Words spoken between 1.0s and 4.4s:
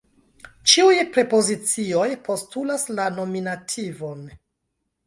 prepozicioj postulas la nominativon.